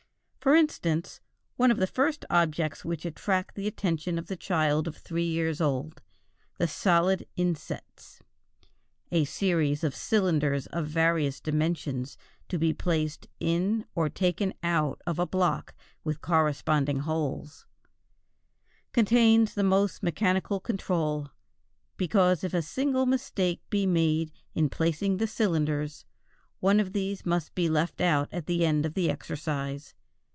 [0.41, 1.21] For instance,
[1.55, 5.61] one of the first objects which attract the attention of the child of three years
[5.61, 6.01] old,
[6.57, 8.23] the solid insets
[9.11, 12.17] (a series of cylinders of various dimensions
[12.49, 17.67] to be placed in or taken out of a block with corresponding holes)
[18.93, 21.29] contains the most mechanical control,
[21.97, 26.03] because if a single mistake be made in placing the cylinders,
[26.61, 29.93] one of these must be left out at the end of the exercise.